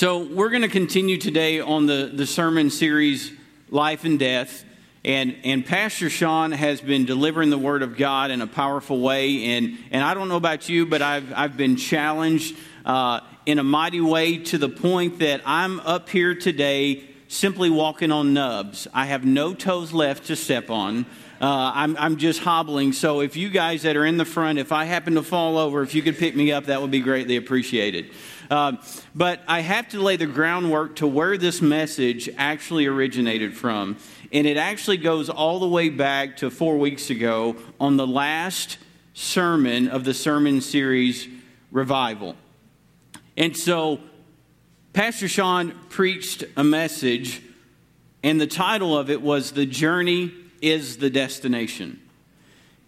[0.00, 3.32] So, we're going to continue today on the, the sermon series,
[3.68, 4.64] Life and Death.
[5.04, 9.44] And, and Pastor Sean has been delivering the Word of God in a powerful way.
[9.56, 13.62] And, and I don't know about you, but I've, I've been challenged uh, in a
[13.62, 18.88] mighty way to the point that I'm up here today simply walking on nubs.
[18.94, 21.04] I have no toes left to step on.
[21.42, 22.94] Uh, I'm, I'm just hobbling.
[22.94, 25.82] So if you guys that are in the front, if I happen to fall over,
[25.82, 28.10] if you could pick me up, that would be greatly appreciated.
[28.50, 28.80] Um,
[29.14, 33.96] but I have to lay the groundwork to where this message actually originated from.
[34.32, 38.78] And it actually goes all the way back to four weeks ago on the last
[39.14, 41.28] sermon of the sermon series
[41.70, 42.34] Revival.
[43.36, 44.00] And so
[44.92, 47.40] Pastor Sean preached a message,
[48.24, 52.00] and the title of it was The Journey is the Destination.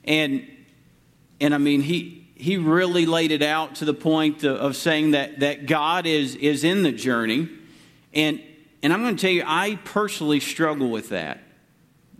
[0.03, 0.45] And,
[1.41, 5.39] and I mean, he, he really laid it out to the point of saying that,
[5.39, 7.49] that God is, is in the journey.
[8.13, 8.43] And,
[8.83, 11.39] and I'm going to tell you, I personally struggle with that.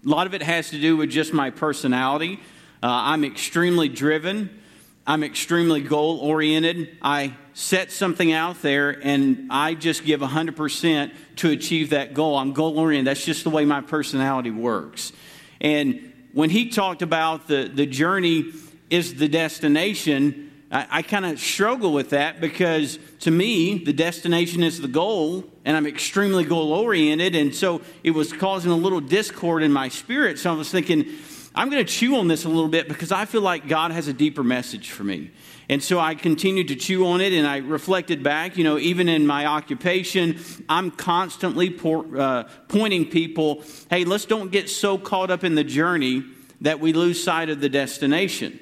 [0.07, 2.39] A lot of it has to do with just my personality.
[2.85, 4.63] Uh, I'm extremely driven.
[5.09, 6.99] I'm extremely goal oriented.
[7.03, 12.37] I set something out there and I just give 100% to achieve that goal.
[12.37, 13.09] I'm goal oriented.
[13.09, 15.13] That's just the way my personality works.
[15.61, 18.53] And when he talked about the, the journey
[18.93, 24.63] is the destination, I, I kind of struggle with that because to me, the destination
[24.63, 27.35] is the goal, and I'm extremely goal oriented.
[27.35, 30.39] And so it was causing a little discord in my spirit.
[30.39, 31.07] So I was thinking,
[31.55, 34.09] I'm going to chew on this a little bit because I feel like God has
[34.09, 35.31] a deeper message for me.
[35.71, 38.59] And so I continued to chew on it and I reflected back.
[38.59, 44.53] You know, even in my occupation, I'm constantly por- uh, pointing people hey, let's don't
[44.53, 46.25] get so caught up in the journey
[46.61, 48.59] that we lose sight of the destination.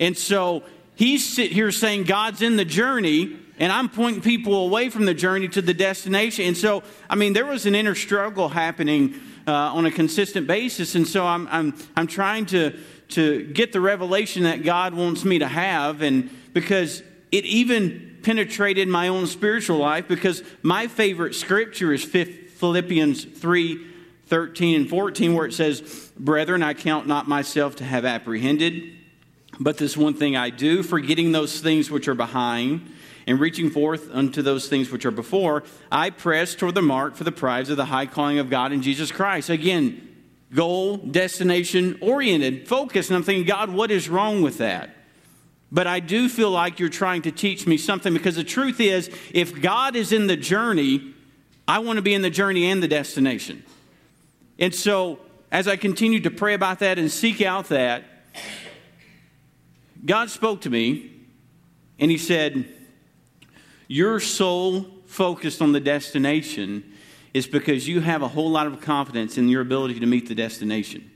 [0.00, 0.64] And so
[0.96, 5.46] he's here saying God's in the journey, and I'm pointing people away from the journey
[5.48, 6.46] to the destination.
[6.46, 10.94] And so, I mean, there was an inner struggle happening uh, on a consistent basis.
[10.94, 12.78] And so I'm, I'm, I'm trying to,
[13.10, 16.00] to get the revelation that God wants me to have.
[16.00, 23.24] And because it even penetrated my own spiritual life, because my favorite scripture is Philippians
[23.24, 23.86] 3
[24.26, 28.99] 13 and 14, where it says, Brethren, I count not myself to have apprehended.
[29.60, 32.90] But this one thing I do, forgetting those things which are behind
[33.26, 37.24] and reaching forth unto those things which are before, I press toward the mark for
[37.24, 39.50] the prize of the high calling of God in Jesus Christ.
[39.50, 40.16] Again,
[40.54, 43.08] goal, destination oriented, focus.
[43.08, 44.96] And I'm thinking, God, what is wrong with that?
[45.70, 49.10] But I do feel like you're trying to teach me something because the truth is,
[49.32, 51.14] if God is in the journey,
[51.68, 53.62] I want to be in the journey and the destination.
[54.58, 55.20] And so,
[55.52, 58.04] as I continue to pray about that and seek out that,
[60.04, 61.10] God spoke to me
[61.98, 62.66] and He said,
[63.88, 66.92] Your soul focused on the destination
[67.34, 70.34] is because you have a whole lot of confidence in your ability to meet the
[70.34, 71.10] destination.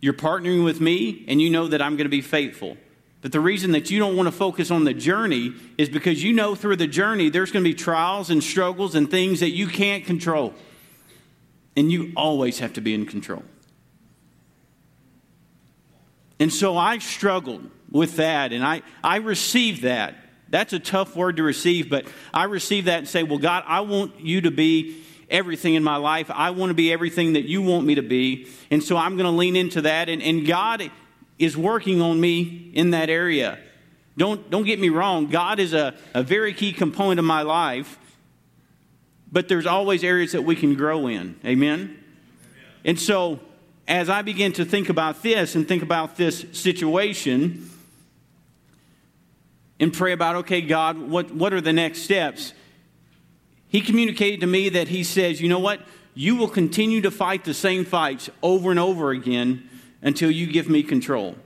[0.00, 2.76] You're partnering with me and you know that I'm going to be faithful.
[3.20, 6.32] But the reason that you don't want to focus on the journey is because you
[6.32, 9.66] know through the journey there's going to be trials and struggles and things that you
[9.66, 10.54] can't control.
[11.76, 13.42] And you always have to be in control.
[16.40, 20.14] And so I struggled with that, and I, I received that.
[20.50, 23.80] That's a tough word to receive, but I received that and say, Well, God, I
[23.80, 26.30] want you to be everything in my life.
[26.30, 28.48] I want to be everything that you want me to be.
[28.70, 30.08] And so I'm going to lean into that.
[30.08, 30.90] And, and God
[31.38, 33.58] is working on me in that area.
[34.16, 37.98] Don't, don't get me wrong, God is a, a very key component of my life,
[39.30, 41.38] but there's always areas that we can grow in.
[41.44, 41.80] Amen?
[41.80, 42.04] Amen.
[42.84, 43.38] And so
[43.86, 47.70] as I begin to think about this and think about this situation
[49.80, 52.52] and pray about, okay, God, what, what are the next steps?
[53.68, 55.80] He communicated to me that he says, you know what?
[56.14, 59.68] You will continue to fight the same fights over and over again
[60.02, 61.36] until you give me control.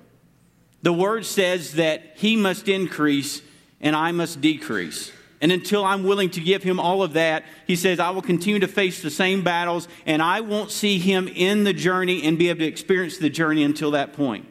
[0.83, 3.43] The word says that he must increase
[3.81, 5.13] and I must decrease.
[5.41, 8.61] And until I'm willing to give him all of that, he says, I will continue
[8.61, 12.49] to face the same battles and I won't see him in the journey and be
[12.49, 14.47] able to experience the journey until that point.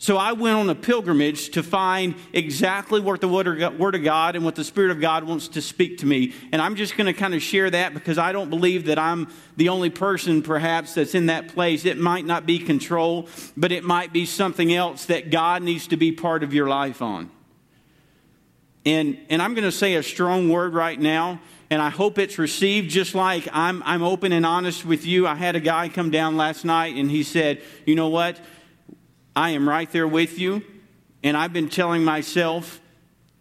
[0.00, 4.46] So I went on a pilgrimage to find exactly what the Word of God and
[4.46, 6.32] what the Spirit of God wants to speak to me.
[6.52, 9.28] And I'm just going to kind of share that because I don't believe that I'm
[9.58, 11.84] the only person, perhaps, that's in that place.
[11.84, 15.98] It might not be control, but it might be something else that God needs to
[15.98, 17.30] be part of your life on.
[18.86, 22.38] And, and I'm going to say a strong word right now, and I hope it's
[22.38, 25.26] received just like I'm, I'm open and honest with you.
[25.26, 28.40] I had a guy come down last night, and he said, You know what?
[29.34, 30.62] I am right there with you,
[31.22, 32.80] and I've been telling myself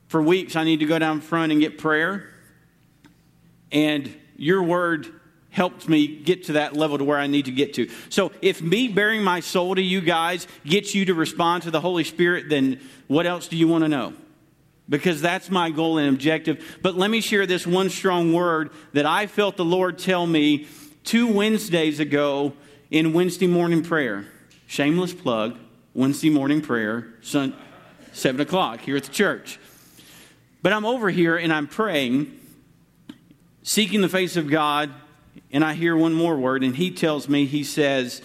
[0.08, 2.30] for weeks I need to go down front and get prayer.
[3.72, 5.08] And your word
[5.52, 7.90] helped me get to that level to where I need to get to.
[8.10, 11.82] So if me bearing my soul to you guys gets you to respond to the
[11.82, 14.14] Holy Spirit, then what else do you want to know?
[14.88, 16.80] Because that's my goal and objective.
[16.82, 20.68] But let me share this one strong word that I felt the Lord tell me
[21.04, 22.54] two Wednesdays ago
[22.90, 24.26] in Wednesday morning prayer.
[24.66, 25.58] Shameless plug,
[25.94, 27.54] Wednesday morning prayer, 7
[28.40, 29.60] o'clock here at the church.
[30.62, 32.40] But I'm over here and I'm praying,
[33.64, 34.92] seeking the face of God,
[35.52, 38.22] and I hear one more word, and he tells me, he says,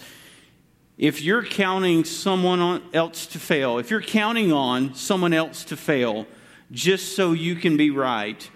[0.97, 6.27] if you're counting someone else to fail, if you're counting on someone else to fail
[6.71, 8.49] just so you can be right,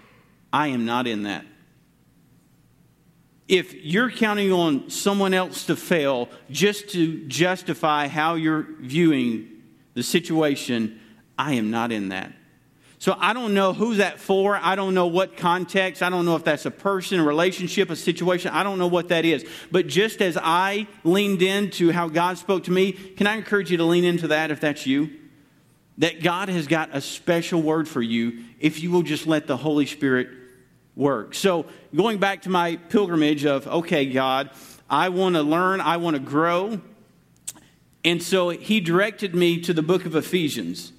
[0.52, 1.44] I am not in that.
[3.50, 9.48] If you're counting on someone else to fail just to justify how you're viewing
[9.94, 11.00] the situation,
[11.36, 12.32] I am not in that.
[13.00, 14.54] So I don't know who's that for.
[14.54, 16.00] I don't know what context.
[16.00, 18.52] I don't know if that's a person, a relationship, a situation.
[18.52, 19.44] I don't know what that is.
[19.72, 23.78] But just as I leaned into how God spoke to me, can I encourage you
[23.78, 25.10] to lean into that if that's you?
[25.98, 29.56] That God has got a special word for you if you will just let the
[29.56, 30.39] Holy Spirit
[31.00, 31.34] work.
[31.34, 31.66] So
[31.96, 34.50] going back to my pilgrimage of, okay, God,
[34.88, 36.80] I want to learn, I want to grow.
[38.04, 40.92] And so he directed me to the book of Ephesians.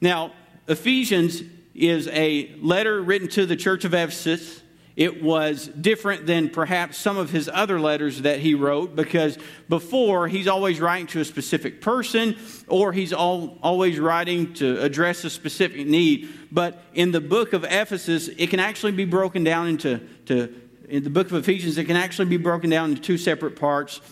[0.00, 0.32] Now,
[0.68, 1.42] Ephesians
[1.74, 4.61] is a letter written to the church of Ephesus.
[4.94, 10.28] It was different than perhaps some of his other letters that he wrote because before
[10.28, 12.36] he's always writing to a specific person
[12.68, 16.28] or he's all, always writing to address a specific need.
[16.50, 20.54] But in the book of Ephesus, it can actually be broken down into, to,
[20.88, 24.02] in the book of Ephesians, it can actually be broken down into two separate parts.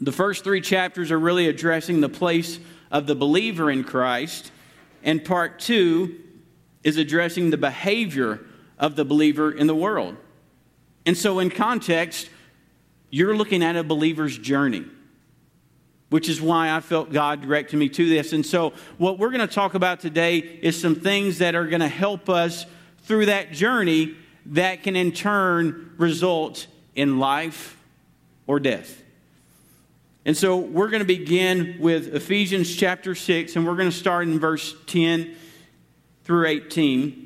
[0.00, 2.60] The first three chapters are really addressing the place
[2.92, 4.52] of the believer in Christ.
[5.02, 6.20] And part two
[6.84, 8.45] is addressing the behavior
[8.78, 10.16] of the believer in the world.
[11.04, 12.28] And so, in context,
[13.10, 14.84] you're looking at a believer's journey,
[16.10, 18.32] which is why I felt God directed me to this.
[18.32, 21.80] And so, what we're going to talk about today is some things that are going
[21.80, 22.66] to help us
[23.04, 27.76] through that journey that can in turn result in life
[28.46, 29.02] or death.
[30.24, 34.26] And so we're going to begin with Ephesians chapter 6, and we're going to start
[34.26, 35.36] in verse 10
[36.24, 37.25] through 18.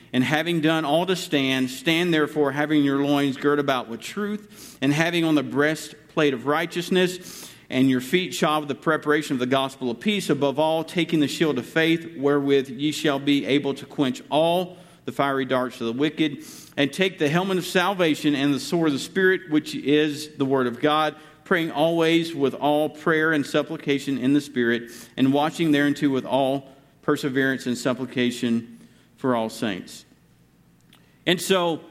[0.13, 4.77] And having done all to stand, stand therefore, having your loins girt about with truth,
[4.81, 9.39] and having on the breastplate of righteousness, and your feet shod with the preparation of
[9.39, 10.29] the gospel of peace.
[10.29, 14.77] Above all, taking the shield of faith, wherewith ye shall be able to quench all
[15.05, 16.43] the fiery darts of the wicked,
[16.75, 20.45] and take the helmet of salvation and the sword of the Spirit, which is the
[20.45, 25.71] word of God praying always with all prayer and supplication in the Spirit, and watching
[25.71, 26.69] thereunto with all
[27.01, 28.77] perseverance and supplication
[29.21, 30.03] for all saints.
[31.27, 31.81] And so,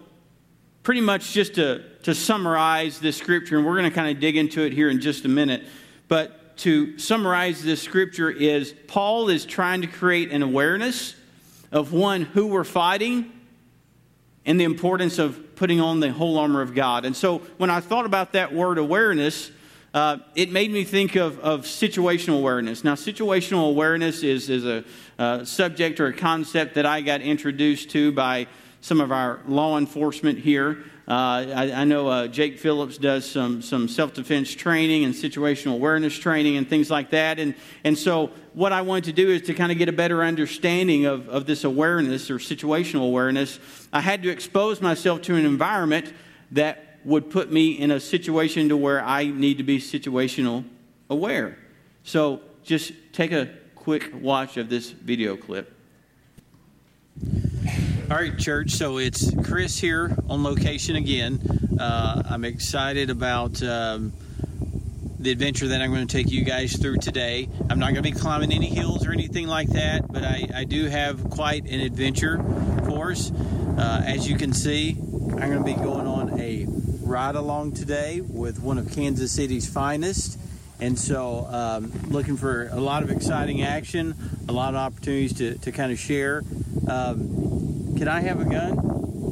[0.83, 4.37] pretty much just to, to summarize this scripture, and we're going to kind of dig
[4.37, 5.63] into it here in just a minute,
[6.09, 11.15] but to summarize this scripture is Paul is trying to create an awareness
[11.71, 13.31] of one, who we're fighting,
[14.45, 17.05] and the importance of putting on the whole armor of God.
[17.05, 19.53] And so when I thought about that word awareness,
[19.93, 22.85] uh, it made me think of, of situational awareness.
[22.85, 24.85] Now, situational awareness is, is a
[25.19, 28.47] uh, subject or a concept that I got introduced to by
[28.81, 30.85] some of our law enforcement here.
[31.09, 31.13] Uh,
[31.57, 36.17] I, I, know uh, Jake Phillips does some, some self defense training and situational awareness
[36.17, 37.41] training and things like that.
[37.41, 40.23] And, and so, what I wanted to do is to kind of get a better
[40.23, 43.59] understanding of, of this awareness or situational awareness.
[43.93, 46.13] I had to expose myself to an environment
[46.53, 50.65] that would put me in a situation to where I need to be situational
[51.09, 51.59] aware.
[52.05, 55.75] So, just take a quick watch of this video clip.
[58.11, 58.71] All right, church.
[58.73, 61.41] So it's Chris here on location again.
[61.79, 64.13] Uh, I'm excited about um,
[65.21, 67.49] the adventure that I'm going to take you guys through today.
[67.69, 70.65] I'm not going to be climbing any hills or anything like that, but I, I
[70.65, 72.39] do have quite an adventure
[72.85, 73.31] for us.
[73.31, 76.67] Uh, as you can see, I'm going to be going on a
[77.11, 80.39] ride along today with one of Kansas City's finest.
[80.81, 84.15] And so, um, looking for a lot of exciting action,
[84.49, 86.43] a lot of opportunities to, to kind of share.
[86.89, 88.77] Um, can I have a gun?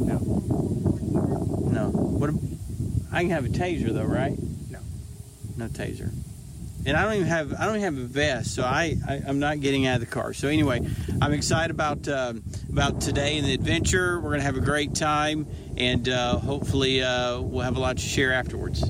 [0.06, 0.18] No.
[1.70, 1.90] No.
[1.90, 2.30] What?
[3.12, 4.36] I can have a taser though, right?
[4.68, 4.80] No.
[5.56, 6.12] No taser.
[6.88, 9.38] And I don't even have I don't even have a vest, so I, I am
[9.38, 10.32] not getting out of the car.
[10.32, 10.80] So anyway,
[11.20, 12.32] I'm excited about uh,
[12.70, 14.18] about today and the adventure.
[14.18, 18.02] We're gonna have a great time, and uh, hopefully uh, we'll have a lot to
[18.02, 18.82] share afterwards.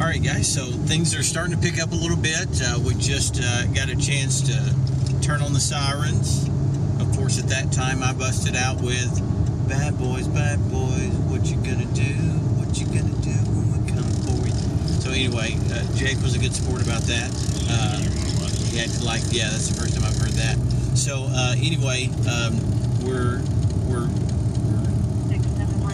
[0.00, 0.50] right, guys.
[0.50, 2.48] So things are starting to pick up a little bit.
[2.62, 6.48] Uh, we just uh, got a chance to turn on the sirens.
[6.98, 9.20] Of course, at that time, I busted out with
[9.68, 12.08] "Bad boys, bad boys, what you gonna do?
[12.56, 14.54] What you gonna do when we come for you?"
[15.03, 17.30] So anyway, uh, Jake was a good sport about that.
[17.70, 17.98] Uh,
[18.70, 20.56] he acted like, yeah, that's the first time I've heard that.
[20.96, 22.58] So uh, anyway, um,
[23.04, 23.42] we're
[23.86, 24.08] we're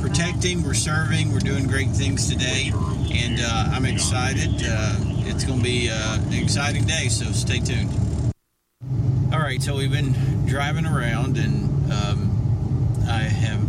[0.01, 2.73] protecting, we're serving, we're doing great things today,
[3.13, 4.63] and uh, I'm excited.
[4.65, 4.97] Uh,
[5.27, 7.91] it's going to be uh, an exciting day, so stay tuned.
[9.33, 10.15] All right, so we've been
[10.47, 13.61] driving around, and um, I have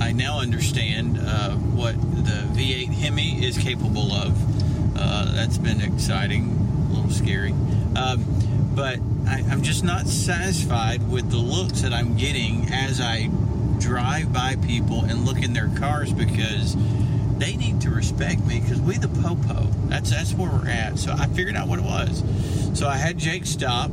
[0.00, 1.16] I now understand
[1.74, 4.51] what the V8 Hemi is capable of.
[5.02, 7.50] Uh, that's been exciting, a little scary,
[7.96, 8.24] um,
[8.74, 13.28] but I, I'm just not satisfied with the looks that I'm getting as I
[13.80, 16.76] drive by people and look in their cars because
[17.38, 19.64] they need to respect me because we the popo.
[19.88, 20.98] That's that's where we're at.
[20.98, 22.22] So I figured out what it was.
[22.78, 23.90] So I had Jake stop,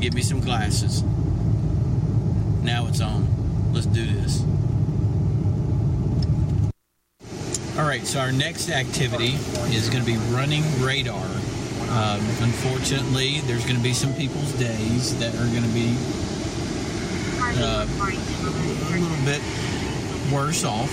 [0.00, 1.04] give me some glasses.
[2.62, 3.72] Now it's on.
[3.72, 4.44] Let's do this.
[7.82, 9.34] All right, so our next activity
[9.74, 11.26] is going to be running radar.
[11.90, 15.92] Um, unfortunately, there's going to be some people's days that are going to be
[17.58, 19.42] uh, a little bit
[20.32, 20.92] worse off,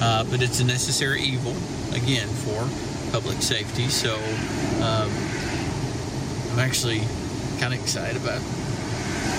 [0.00, 1.52] uh, but it's a necessary evil,
[1.94, 2.66] again, for
[3.12, 3.88] public safety.
[3.88, 4.14] So
[4.82, 5.12] um,
[6.52, 7.00] I'm actually
[7.60, 8.40] kind of excited about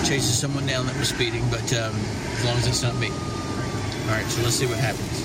[0.06, 1.92] chasing someone down that was speeding, but um,
[2.36, 3.08] as long as it's not me.
[3.08, 5.23] All right, so let's see what happens.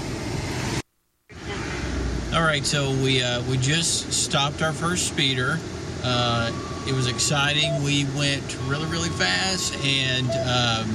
[2.39, 5.59] All right, so we uh, we just stopped our first speeder.
[6.05, 6.53] Uh,
[6.87, 7.83] it was exciting.
[7.83, 10.87] We went really really fast, and um,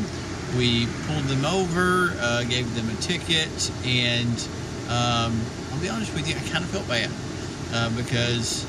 [0.57, 4.33] we pulled them over, uh, gave them a ticket, and
[4.89, 5.39] um,
[5.71, 7.11] I'll be honest with you, I kind of felt bad
[7.75, 8.65] uh, because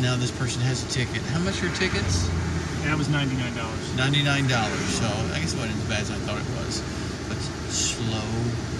[0.00, 1.20] now this person has a ticket.
[1.36, 2.30] How much are tickets?
[2.84, 3.94] That was ninety nine dollars.
[3.94, 4.88] Ninety-nine dollars.
[4.96, 6.80] So I guess it wasn't as bad as I thought it was.
[7.28, 7.36] But
[7.68, 8.71] slow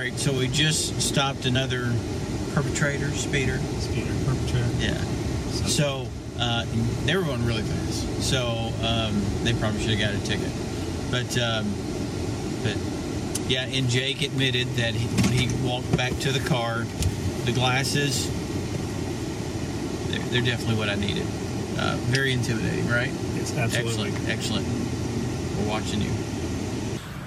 [0.00, 1.92] right, so we just stopped another
[2.54, 3.58] perpetrator, speeder.
[3.58, 4.68] Speeder perpetrator.
[4.78, 4.96] Yeah.
[5.66, 6.06] So
[6.38, 6.64] uh,
[7.04, 8.22] they were going really fast.
[8.22, 10.50] So um, they probably should have got a ticket.
[11.10, 11.70] But um,
[12.62, 12.76] but
[13.50, 16.84] yeah, and Jake admitted that he, when he walked back to the car,
[17.44, 18.30] the glasses
[20.08, 21.26] they're, they're definitely what I needed.
[21.78, 23.10] Uh, very intimidating, right?
[23.34, 24.10] Yes, absolutely.
[24.28, 24.66] Excellent, excellent.
[25.58, 26.10] We're watching you.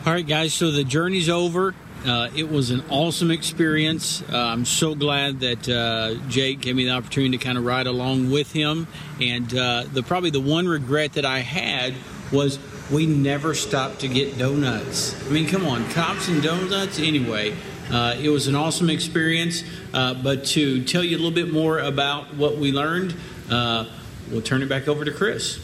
[0.05, 0.53] All right, guys.
[0.53, 1.73] So the journey's over.
[2.05, 4.21] Uh, it was an awesome experience.
[4.23, 7.87] Uh, I'm so glad that uh, Jake gave me the opportunity to kind of ride
[7.87, 8.87] along with him.
[9.21, 11.93] And uh, the probably the one regret that I had
[12.31, 12.59] was
[12.91, 15.15] we never stopped to get donuts.
[15.27, 16.99] I mean, come on, cops and donuts.
[16.99, 17.55] Anyway,
[17.89, 19.63] uh, it was an awesome experience.
[19.93, 23.15] Uh, but to tell you a little bit more about what we learned,
[23.49, 25.57] we'll turn it back over to Chris.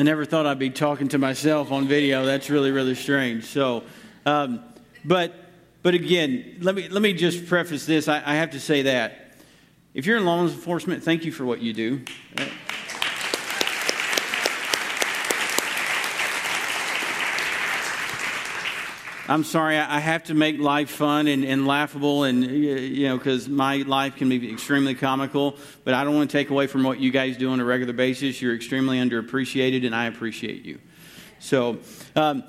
[0.00, 2.24] I never thought I'd be talking to myself on video.
[2.24, 3.44] That's really, really strange.
[3.44, 3.82] So,
[4.24, 4.64] um,
[5.04, 5.34] but,
[5.82, 8.08] but again, let me let me just preface this.
[8.08, 9.34] I, I, have to say that
[9.92, 12.00] if you're in law enforcement, thank you for what you do.
[19.30, 23.48] I'm sorry, I have to make life fun and, and laughable, and you know, because
[23.48, 25.56] my life can be extremely comical.
[25.84, 27.92] But I don't want to take away from what you guys do on a regular
[27.92, 28.42] basis.
[28.42, 30.80] You're extremely underappreciated, and I appreciate you.
[31.38, 31.78] So,
[32.16, 32.42] um,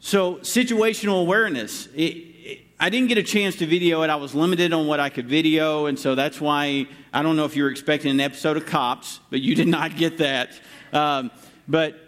[0.00, 1.86] so situational awareness.
[1.94, 4.10] It, I didn't get a chance to video it.
[4.10, 7.44] I was limited on what I could video, and so that's why I don't know
[7.44, 10.50] if you were expecting an episode of Cops, but you did not get that.
[10.92, 11.30] Um,
[11.68, 12.07] but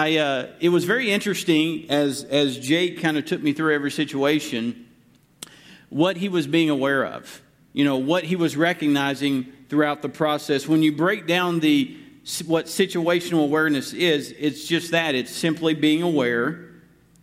[0.00, 3.90] I, uh, it was very interesting as, as Jake kind of took me through every
[3.90, 4.86] situation,
[5.90, 7.42] what he was being aware of,
[7.74, 10.66] you know, what he was recognizing throughout the process.
[10.66, 11.98] When you break down the,
[12.46, 16.70] what situational awareness is, it's just that it's simply being aware,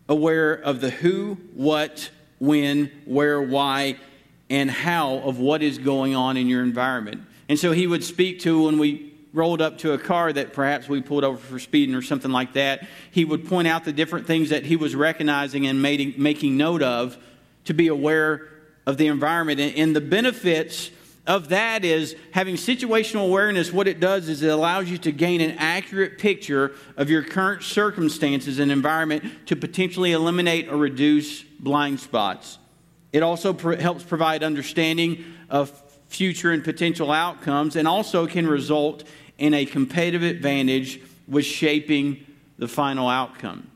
[0.08, 3.98] aware of the who, what, when, where, why,
[4.52, 7.24] and how of what is going on in your environment.
[7.50, 10.88] And so he would speak to when we rolled up to a car that perhaps
[10.88, 14.26] we pulled over for speeding or something like that, he would point out the different
[14.26, 17.18] things that he was recognizing and making, making note of
[17.66, 18.48] to be aware
[18.86, 20.92] of the environment and, and the benefits
[21.28, 25.42] of that is having situational awareness, what it does is it allows you to gain
[25.42, 32.00] an accurate picture of your current circumstances and environment to potentially eliminate or reduce blind
[32.00, 32.58] spots.
[33.12, 35.70] It also helps provide understanding of
[36.08, 39.04] future and potential outcomes and also can result
[39.38, 42.26] in a competitive advantage with shaping
[42.58, 43.70] the final outcome.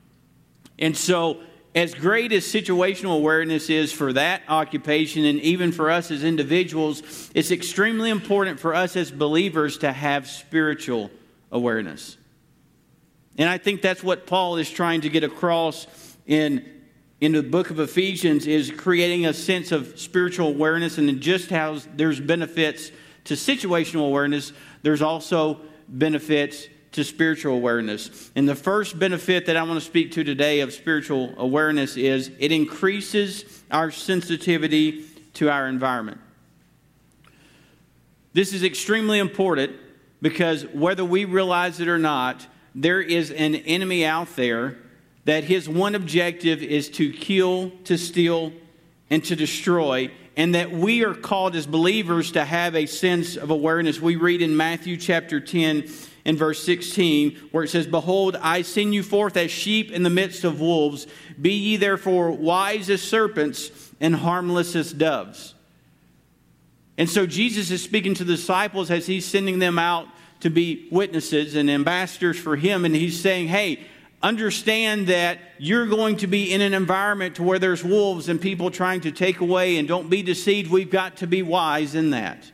[0.79, 1.41] And so,
[1.73, 7.31] as great as situational awareness is for that occupation and even for us as individuals,
[7.33, 11.09] it's extremely important for us as believers to have spiritual
[11.49, 12.17] awareness.
[13.37, 15.87] And I think that's what Paul is trying to get across
[16.25, 16.69] in,
[17.21, 21.77] in the book of Ephesians is creating a sense of spiritual awareness and just how
[21.95, 22.91] there's benefits
[23.25, 24.51] to situational awareness,
[24.81, 28.31] there's also benefits to spiritual awareness.
[28.35, 32.31] And the first benefit that I want to speak to today of spiritual awareness is
[32.39, 36.19] it increases our sensitivity to our environment.
[38.33, 39.73] This is extremely important
[40.23, 44.77] because whether we realize it or not, there is an enemy out there
[45.25, 48.53] that his one objective is to kill, to steal,
[49.09, 53.49] and to destroy, and that we are called as believers to have a sense of
[53.49, 54.01] awareness.
[54.01, 55.89] We read in Matthew chapter 10
[56.23, 60.09] and verse 16, where it says, Behold, I send you forth as sheep in the
[60.09, 61.07] midst of wolves.
[61.39, 65.55] Be ye therefore wise as serpents and harmless as doves.
[66.97, 70.07] And so Jesus is speaking to the disciples as he's sending them out
[70.41, 72.85] to be witnesses and ambassadors for him.
[72.85, 73.85] And he's saying, Hey,
[74.23, 78.69] understand that you're going to be in an environment to where there's wolves and people
[78.69, 80.71] trying to take away and don't be deceived.
[80.71, 82.51] We've got to be wise in that.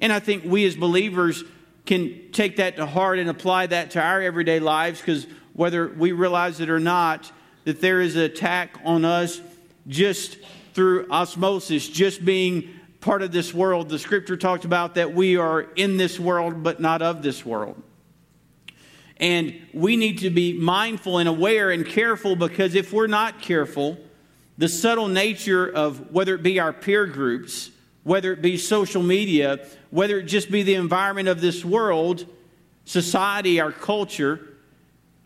[0.00, 1.44] And I think we as believers
[1.86, 6.12] can take that to heart and apply that to our everyday lives because whether we
[6.12, 7.30] realize it or not,
[7.64, 9.40] that there is an attack on us
[9.86, 10.38] just
[10.72, 12.68] through osmosis, just being
[13.00, 13.88] part of this world.
[13.88, 17.82] The scripture talked about that we are in this world, but not of this world.
[19.20, 23.98] And we need to be mindful and aware and careful because if we're not careful,
[24.56, 27.70] the subtle nature of whether it be our peer groups,
[28.02, 32.26] whether it be social media, whether it just be the environment of this world,
[32.86, 34.40] society, our culture,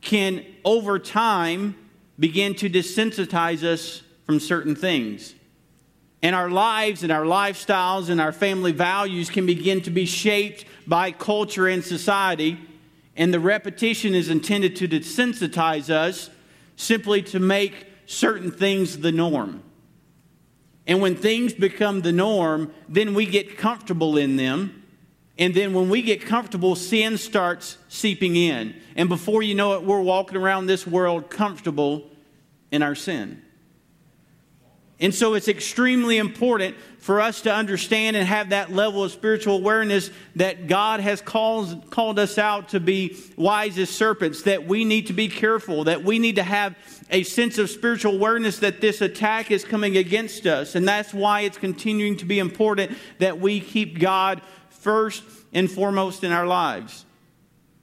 [0.00, 1.76] can over time
[2.18, 5.34] begin to desensitize us from certain things.
[6.22, 10.64] And our lives and our lifestyles and our family values can begin to be shaped
[10.86, 12.58] by culture and society.
[13.16, 16.30] And the repetition is intended to desensitize us
[16.76, 19.62] simply to make certain things the norm.
[20.86, 24.82] And when things become the norm, then we get comfortable in them.
[25.38, 28.74] And then when we get comfortable, sin starts seeping in.
[28.94, 32.10] And before you know it, we're walking around this world comfortable
[32.70, 33.43] in our sin.
[35.00, 39.56] And so it's extremely important for us to understand and have that level of spiritual
[39.56, 44.84] awareness that God has called, called us out to be wise as serpents, that we
[44.84, 46.76] need to be careful, that we need to have
[47.10, 50.76] a sense of spiritual awareness that this attack is coming against us.
[50.76, 56.22] And that's why it's continuing to be important that we keep God first and foremost
[56.22, 57.04] in our lives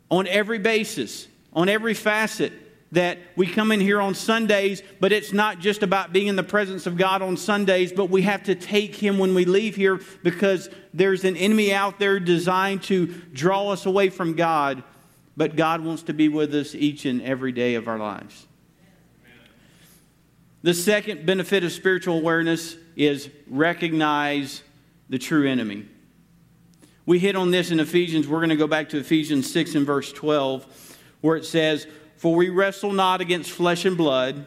[0.09, 2.53] on every basis, on every facet
[2.91, 6.43] that we come in here on Sundays, but it's not just about being in the
[6.43, 10.01] presence of God on Sundays, but we have to take Him when we leave here
[10.23, 14.83] because there's an enemy out there designed to draw us away from God,
[15.37, 18.47] but God wants to be with us each and every day of our lives.
[20.63, 24.61] The second benefit of spiritual awareness is recognize
[25.09, 25.87] the true enemy.
[27.05, 28.27] We hit on this in Ephesians.
[28.27, 31.87] We're going to go back to Ephesians 6 and verse 12, where it says,
[32.21, 34.45] for we wrestle not against flesh and blood,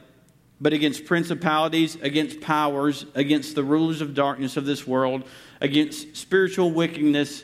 [0.60, 5.24] but against principalities, against powers, against the rulers of darkness of this world,
[5.60, 7.42] against spiritual wickedness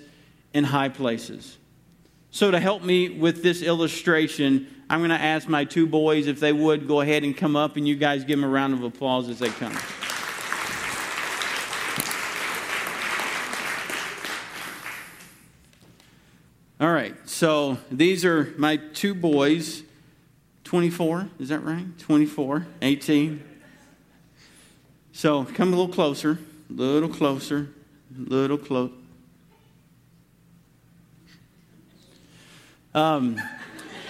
[0.54, 1.58] in high places.
[2.30, 6.38] So, to help me with this illustration, I'm going to ask my two boys if
[6.38, 8.84] they would go ahead and come up, and you guys give them a round of
[8.84, 9.76] applause as they come.
[16.80, 19.82] All right, so these are my two boys.
[20.70, 21.84] 24, is that right?
[21.98, 23.42] 24, 18.
[25.10, 27.70] So come a little closer, little closer,
[28.16, 28.92] a little close.
[32.94, 33.36] Um,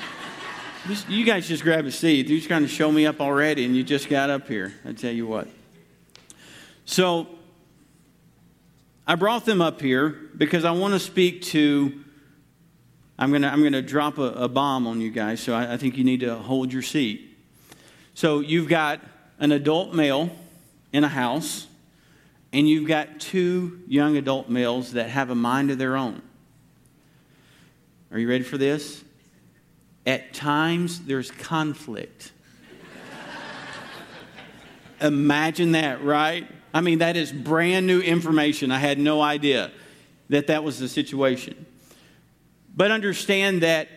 [1.08, 2.28] you guys just grab a seat.
[2.28, 4.74] You're just trying to show me up already, and you just got up here.
[4.84, 5.48] I tell you what.
[6.84, 7.26] So
[9.06, 12.04] I brought them up here because I want to speak to
[13.20, 15.76] I'm going to I'm gonna drop a, a, bomb on you guys, so I, I
[15.76, 17.36] think you need to hold your seat.
[18.14, 19.00] So you've got
[19.38, 20.30] an adult male
[20.90, 21.66] in a house,
[22.50, 26.22] and you've got two young adult males that have a mind of their own.
[28.10, 29.04] Are you ready for this?
[30.06, 32.32] At times, there's conflict.
[35.02, 36.48] Imagine that, right?
[36.72, 38.72] I mean, that is brand new information.
[38.72, 39.72] I had no idea
[40.30, 41.66] that that was the situation.
[42.74, 43.88] But understand that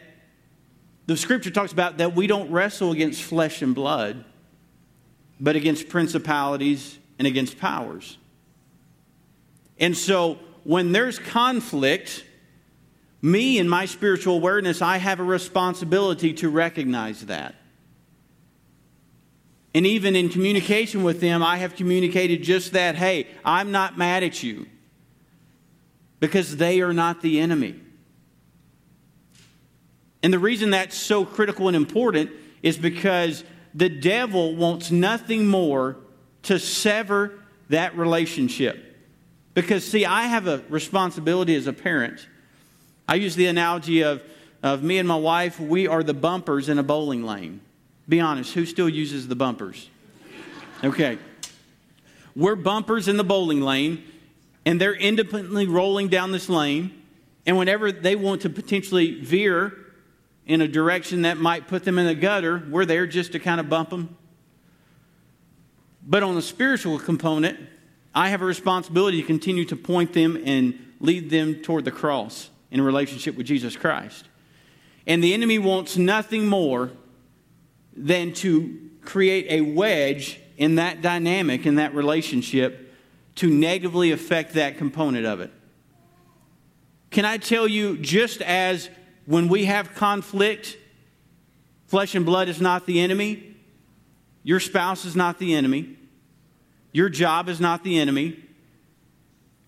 [1.06, 4.24] the scripture talks about that we don't wrestle against flesh and blood,
[5.40, 8.18] but against principalities and against powers.
[9.80, 12.24] And so when there's conflict,
[13.22, 17.56] me and my spiritual awareness, I have a responsibility to recognize that.
[19.74, 24.24] And even in communication with them, I have communicated just that hey, I'm not mad
[24.24, 24.68] at you
[26.20, 27.80] because they are not the enemy.
[30.24, 32.32] And the reason that's so critical and important
[32.64, 33.44] is because
[33.76, 35.98] the devil wants nothing more
[36.44, 37.34] to sever
[37.70, 38.98] that relationship.
[39.54, 42.26] Because, see, I have a responsibility as a parent.
[43.08, 44.24] I use the analogy of,
[44.64, 47.60] of me and my wife, we are the bumpers in a bowling lane.
[48.08, 49.90] Be honest, who still uses the bumpers?
[50.84, 51.18] Okay.
[52.36, 54.04] We're bumpers in the bowling lane,
[54.66, 57.02] and they're independently rolling down this lane.
[57.46, 59.83] And whenever they want to potentially veer
[60.46, 63.60] in a direction that might put them in the gutter, we're there just to kind
[63.60, 64.18] of bump them.
[66.06, 67.58] But on the spiritual component,
[68.14, 72.50] I have a responsibility to continue to point them and lead them toward the cross
[72.72, 74.28] in relationship with Jesus Christ.
[75.08, 76.92] And the enemy wants nothing more
[77.96, 82.94] than to create a wedge in that dynamic, in that relationship,
[83.36, 85.52] to negatively affect that component of it.
[87.12, 88.90] Can I tell you, just as
[89.26, 90.78] when we have conflict,
[91.88, 93.56] flesh and blood is not the enemy,
[94.44, 95.98] your spouse is not the enemy,
[96.92, 98.40] your job is not the enemy,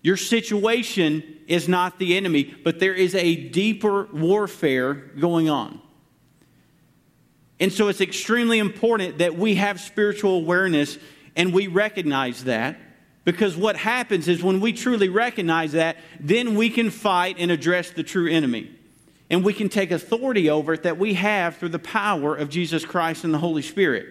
[0.02, 5.80] your situation is not the enemy, but there is a deeper warfare going on.
[7.58, 10.98] And so it's extremely important that we have spiritual awareness
[11.34, 12.78] and we recognize that.
[13.24, 17.90] Because what happens is when we truly recognize that, then we can fight and address
[17.90, 18.70] the true enemy.
[19.28, 22.84] And we can take authority over it that we have through the power of Jesus
[22.84, 24.06] Christ and the Holy Spirit.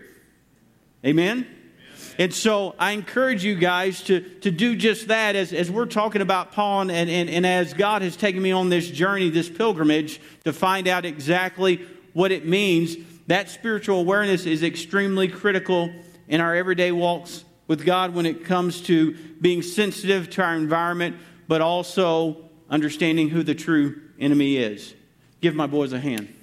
[1.06, 1.47] Amen?
[2.17, 6.21] And so I encourage you guys to, to do just that as, as we're talking
[6.21, 10.21] about Paul and, and, and as God has taken me on this journey, this pilgrimage,
[10.43, 12.95] to find out exactly what it means
[13.28, 15.91] that spiritual awareness is extremely critical
[16.28, 21.17] in our everyday walks with God when it comes to being sensitive to our environment,
[21.47, 24.93] but also understanding who the true enemy is.
[25.41, 26.33] Give my boys a hand.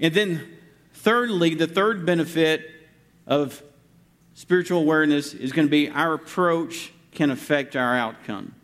[0.00, 0.58] And then,
[0.92, 2.68] thirdly, the third benefit
[3.26, 3.62] of
[4.34, 8.54] spiritual awareness is going to be our approach can affect our outcome.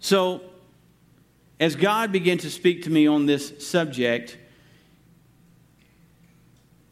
[0.00, 0.42] So,
[1.60, 4.36] as God began to speak to me on this subject,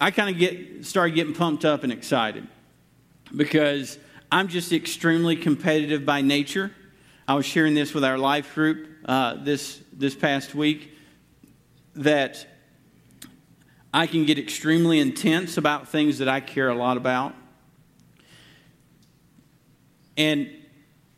[0.00, 2.46] I kind of get started getting pumped up and excited
[3.34, 3.98] because
[4.30, 6.70] I'm just extremely competitive by nature.
[7.26, 10.92] I was sharing this with our life group uh, this this past week
[11.94, 12.46] that
[13.92, 17.34] I can get extremely intense about things that I care a lot about,
[20.16, 20.50] and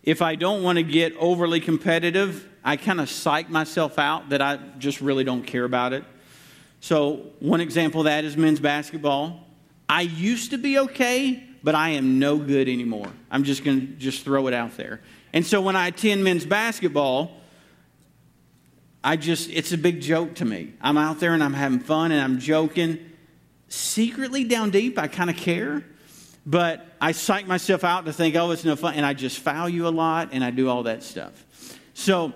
[0.03, 4.40] if I don't want to get overly competitive, I kind of psych myself out that
[4.40, 6.05] I just really don't care about it.
[6.81, 9.46] So, one example of that is men's basketball.
[9.88, 13.11] I used to be okay, but I am no good anymore.
[13.31, 15.01] I'm just going to just throw it out there.
[15.33, 17.33] And so when I attend men's basketball,
[19.03, 20.75] I just, it's a big joke to me.
[20.81, 22.99] I'm out there and I'm having fun and I'm joking.
[23.68, 25.85] Secretly down deep, I kind of care.
[26.44, 28.94] But I psych myself out to think, oh, it's no fun.
[28.94, 31.44] And I just foul you a lot and I do all that stuff.
[31.94, 32.33] So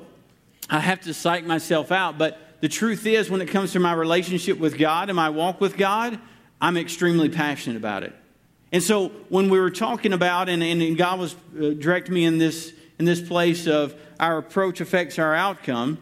[0.70, 2.18] I have to psych myself out.
[2.18, 5.60] But the truth is, when it comes to my relationship with God and my walk
[5.60, 6.18] with God,
[6.60, 8.14] I'm extremely passionate about it.
[8.74, 12.38] And so when we were talking about, and, and God was uh, directing me in
[12.38, 15.96] this, in this place of our approach affects our outcome,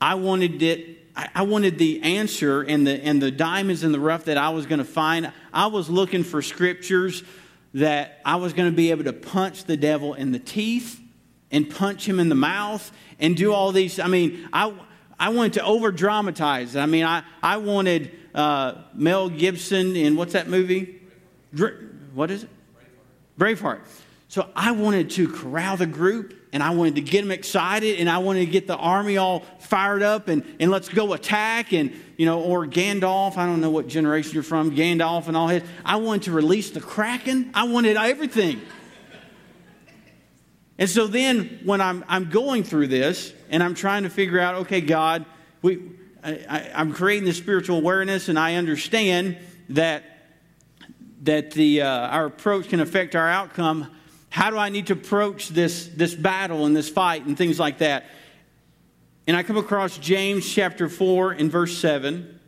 [0.00, 0.96] I wanted it
[1.34, 4.64] I wanted the answer and the, and the diamonds in the rough that I was
[4.64, 5.30] going to find.
[5.52, 7.22] I was looking for scriptures
[7.74, 10.98] that I was going to be able to punch the devil in the teeth
[11.50, 14.00] and punch him in the mouth and do all these.
[14.00, 14.72] I mean, I,
[15.18, 16.74] I wanted to over dramatize.
[16.74, 20.99] I mean, I, I wanted uh, Mel Gibson in what's that movie?
[22.14, 22.50] What is it?
[23.38, 23.80] Braveheart.
[24.28, 28.08] So I wanted to corral the group and I wanted to get them excited and
[28.08, 31.92] I wanted to get the army all fired up and, and let's go attack and,
[32.16, 35.64] you know, or Gandalf, I don't know what generation you're from, Gandalf and all his.
[35.84, 37.50] I wanted to release the Kraken.
[37.54, 38.60] I wanted everything.
[40.78, 44.54] And so then when I'm, I'm going through this and I'm trying to figure out,
[44.62, 45.26] okay, God,
[45.60, 45.82] we,
[46.22, 49.38] I, am creating this spiritual awareness and I understand
[49.70, 50.04] that,
[51.20, 53.90] that the, uh, our approach can affect our outcome
[54.30, 57.78] how do I need to approach this, this battle and this fight and things like
[57.78, 58.06] that?
[59.26, 62.40] And I come across James chapter 4 and verse 7,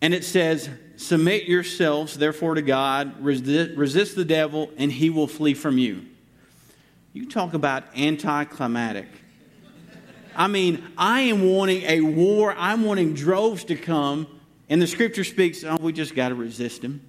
[0.00, 5.26] and it says, Submit yourselves, therefore, to God, resist, resist the devil, and he will
[5.26, 6.06] flee from you.
[7.12, 9.08] You talk about anticlimactic.
[10.36, 14.28] I mean, I am wanting a war, I'm wanting droves to come,
[14.68, 17.02] and the scripture speaks, oh, we just got to resist him.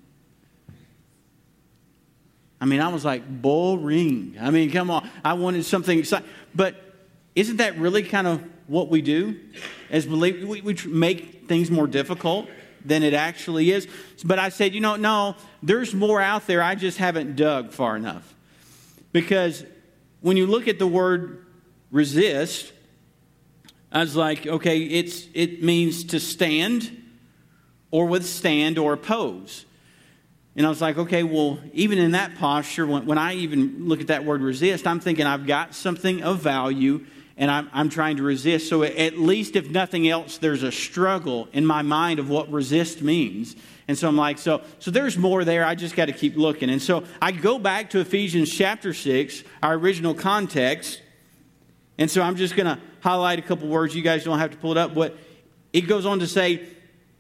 [2.64, 4.38] I mean, I was like, boring.
[4.40, 5.10] I mean, come on.
[5.26, 6.30] I wanted something exciting.
[6.56, 6.82] But
[7.36, 9.38] isn't that really kind of what we do
[9.90, 10.46] as believers?
[10.46, 12.48] We, we make things more difficult
[12.86, 13.86] than it actually is.
[14.24, 16.64] But I said, you know, no, there's more out there.
[16.64, 18.34] I just haven't dug far enough.
[19.12, 19.66] Because
[20.22, 21.46] when you look at the word
[21.92, 22.72] resist,
[23.92, 26.98] I was like, okay, it's, it means to stand
[27.92, 29.66] or withstand or oppose.
[30.56, 34.02] And I was like, okay, well, even in that posture, when, when I even look
[34.02, 38.18] at that word resist, I'm thinking I've got something of value and I'm, I'm trying
[38.18, 38.70] to resist.
[38.70, 43.02] So at least, if nothing else, there's a struggle in my mind of what resist
[43.02, 43.56] means.
[43.88, 45.66] And so I'm like, so, so there's more there.
[45.66, 46.70] I just got to keep looking.
[46.70, 51.02] And so I go back to Ephesians chapter 6, our original context.
[51.98, 53.96] And so I'm just going to highlight a couple words.
[53.96, 54.94] You guys don't have to pull it up.
[54.94, 55.18] But
[55.74, 56.68] it goes on to say,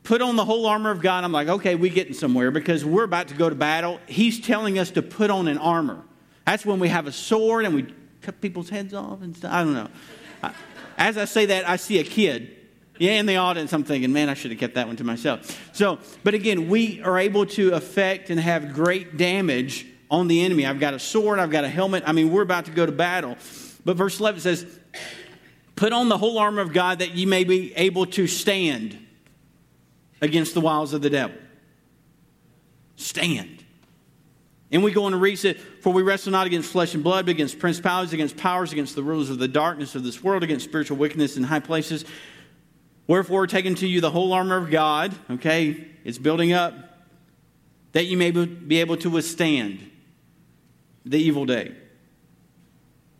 [0.03, 1.23] put on the whole armor of God.
[1.23, 3.99] I'm like, okay, we're getting somewhere because we're about to go to battle.
[4.07, 6.01] He's telling us to put on an armor.
[6.45, 9.51] That's when we have a sword and we cut people's heads off and stuff.
[9.51, 9.89] I don't know.
[10.97, 12.55] As I say that, I see a kid.
[12.99, 15.59] Yeah, in the audience, I'm thinking, man, I should have kept that one to myself.
[15.73, 20.65] So, but again, we are able to affect and have great damage on the enemy.
[20.65, 22.03] I've got a sword, I've got a helmet.
[22.05, 23.35] I mean, we're about to go to battle.
[23.83, 24.65] But verse 11 says,
[25.75, 29.02] Put on the whole armor of God that ye may be able to stand
[30.23, 31.35] against the wiles of the devil.
[32.95, 33.61] Stand.
[34.71, 37.25] And we go on to read it, for we wrestle not against flesh and blood,
[37.25, 40.63] but against principalities, against powers, against the rulers of the darkness of this world, against
[40.63, 42.05] spiritual wickedness in high places.
[43.05, 46.73] Wherefore, taking to you the whole armor of God, okay, it's building up,
[47.91, 49.91] that you may be able to withstand
[51.05, 51.75] the evil day.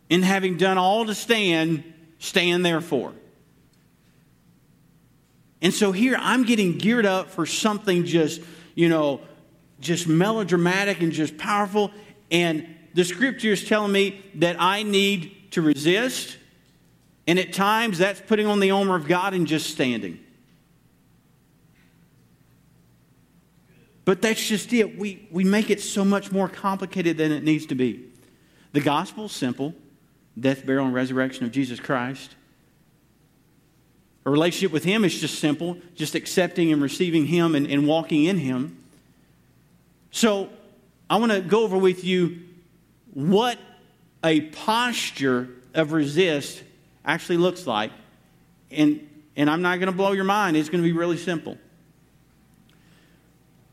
[0.10, 1.84] And having done all to stand,
[2.20, 3.14] stand therefore.
[5.64, 8.42] And so here I'm getting geared up for something just,
[8.76, 9.22] you know,
[9.80, 11.92] just melodramatic and just powerful.
[12.30, 16.38] And the scripture is telling me that I need to resist.
[17.26, 20.20] And at times that's putting on the armor of God and just standing.
[24.04, 25.00] But that's just it.
[25.00, 28.04] We, we make it so much more complicated than it needs to be.
[28.74, 29.74] The gospel is simple
[30.38, 32.36] death, burial, and resurrection of Jesus Christ.
[34.26, 38.26] A relationship with Him is just simple, just accepting and receiving Him and, and walking
[38.26, 38.82] in Him.
[40.12, 40.50] So
[41.10, 42.40] I want to go over with you
[43.14, 43.60] what
[44.24, 46.64] a posture of resist
[47.04, 47.92] actually looks like.
[48.72, 51.58] And, and I'm not going to blow your mind, it's going to be really simple.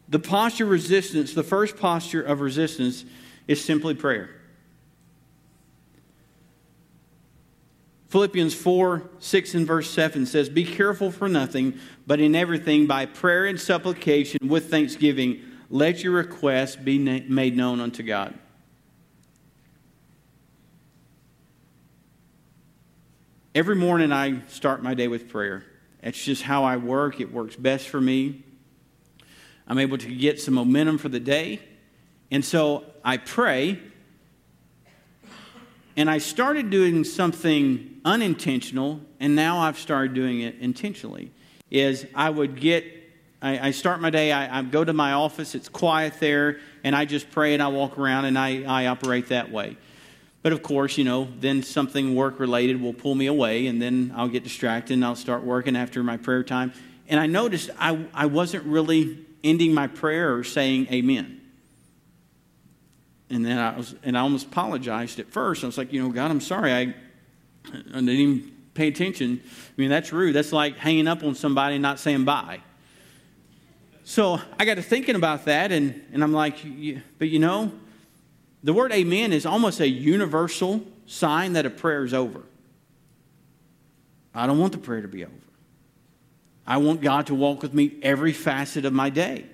[0.08, 3.04] The posture of resistance, the first posture of resistance,
[3.46, 4.39] is simply prayer.
[8.10, 13.06] Philippians 4 6 and verse 7 says, Be careful for nothing, but in everything by
[13.06, 18.36] prayer and supplication with thanksgiving, let your requests be na- made known unto God.
[23.54, 25.64] Every morning I start my day with prayer.
[26.02, 28.42] It's just how I work, it works best for me.
[29.68, 31.60] I'm able to get some momentum for the day.
[32.32, 33.80] And so I pray
[35.96, 41.30] and I started doing something unintentional, and now I've started doing it intentionally.
[41.70, 42.84] Is I would get,
[43.40, 46.96] I, I start my day, I, I, go to my office, it's quiet there, and
[46.96, 49.76] I just pray and I walk around and I, I operate that way.
[50.42, 54.12] But of course, you know, then something work related will pull me away, and then
[54.16, 56.72] I'll get distracted and I'll start working after my prayer time.
[57.08, 61.39] And I noticed I, I wasn't really ending my prayer or saying amen.
[63.30, 65.62] And then I was, and I almost apologized at first.
[65.62, 66.72] I was like, you know, God, I'm sorry.
[66.72, 69.40] I, I didn't even pay attention.
[69.44, 70.34] I mean, that's rude.
[70.34, 72.60] That's like hanging up on somebody and not saying bye.
[74.02, 76.56] So I got to thinking about that, and, and I'm like,
[77.18, 77.70] but you know,
[78.64, 82.42] the word amen is almost a universal sign that a prayer is over.
[84.34, 85.32] I don't want the prayer to be over.
[86.66, 89.46] I want God to walk with me every facet of my day.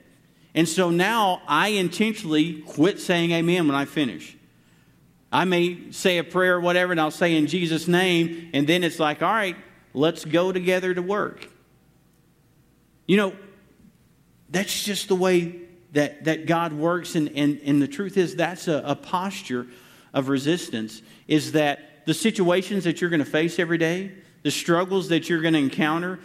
[0.57, 4.35] And so now I intentionally quit saying amen when I finish.
[5.31, 8.83] I may say a prayer or whatever, and I'll say in Jesus' name, and then
[8.83, 9.57] it's like, all right,
[9.93, 11.47] let's go together to work.
[13.07, 13.37] You know,
[14.49, 15.61] that's just the way
[15.93, 19.67] that, that God works, and, and, and the truth is that's a, a posture
[20.15, 25.09] of resistance, is that the situations that you're going to face every day, the struggles
[25.09, 26.19] that you're going to encounter,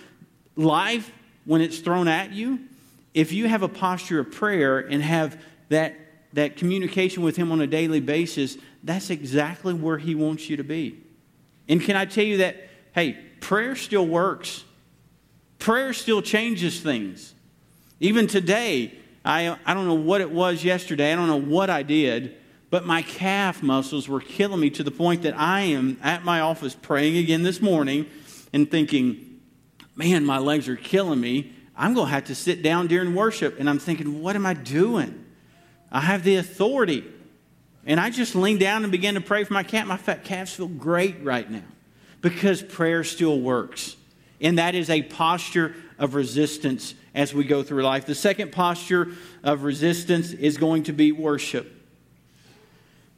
[0.55, 1.11] life,
[1.43, 2.59] when it's thrown at you,
[3.13, 5.95] if you have a posture of prayer and have that,
[6.33, 10.63] that communication with Him on a daily basis, that's exactly where He wants you to
[10.63, 10.99] be.
[11.67, 14.63] And can I tell you that, hey, prayer still works,
[15.59, 17.33] prayer still changes things.
[17.99, 18.93] Even today,
[19.23, 22.35] I, I don't know what it was yesterday, I don't know what I did,
[22.69, 26.39] but my calf muscles were killing me to the point that I am at my
[26.39, 28.07] office praying again this morning
[28.53, 29.41] and thinking,
[29.95, 31.53] man, my legs are killing me.
[31.81, 33.59] I'm going to have to sit down during worship.
[33.59, 35.25] And I'm thinking, what am I doing?
[35.91, 37.03] I have the authority.
[37.87, 39.87] And I just leaned down and began to pray for my cat.
[39.87, 41.63] My fat calves feel great right now
[42.21, 43.95] because prayer still works.
[44.39, 48.05] And that is a posture of resistance as we go through life.
[48.05, 49.07] The second posture
[49.43, 51.67] of resistance is going to be worship.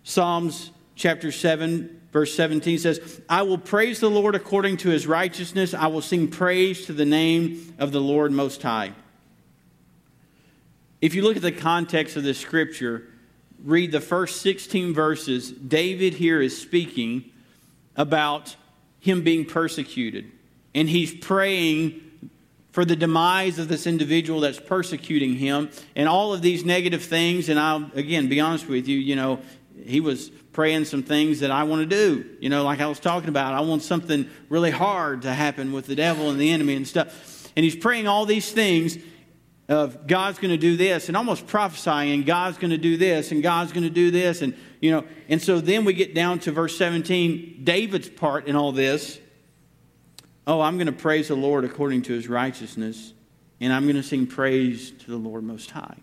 [0.03, 5.73] Psalms chapter 7, verse 17 says, I will praise the Lord according to his righteousness.
[5.73, 8.93] I will sing praise to the name of the Lord Most High.
[11.01, 13.07] If you look at the context of this scripture,
[13.63, 17.31] read the first 16 verses, David here is speaking
[17.95, 18.55] about
[18.99, 20.31] him being persecuted.
[20.73, 22.01] And he's praying
[22.71, 27.47] for the demise of this individual that's persecuting him and all of these negative things.
[27.49, 29.39] And I'll, again, be honest with you, you know,
[29.81, 32.25] he was praying some things that I want to do.
[32.39, 35.87] You know, like I was talking about, I want something really hard to happen with
[35.87, 37.51] the devil and the enemy and stuff.
[37.55, 38.97] And he's praying all these things
[39.69, 43.41] of God's going to do this and almost prophesying God's going to do this and
[43.41, 46.51] God's going to do this and you know and so then we get down to
[46.51, 49.19] verse 17 David's part in all this
[50.45, 53.13] Oh, I'm going to praise the Lord according to his righteousness,
[53.61, 55.97] and I'm going to sing praise to the Lord Most High.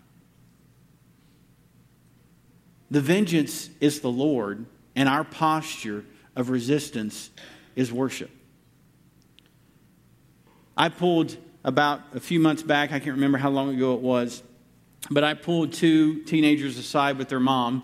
[2.91, 4.65] The vengeance is the Lord,
[4.97, 6.03] and our posture
[6.35, 7.29] of resistance
[7.75, 8.29] is worship.
[10.75, 14.43] I pulled about a few months back, I can't remember how long ago it was,
[15.09, 17.83] but I pulled two teenagers aside with their mom,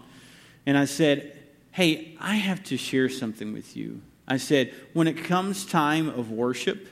[0.65, 1.33] and I said,
[1.71, 4.01] Hey, I have to share something with you.
[4.27, 6.87] I said, when it comes time of worship,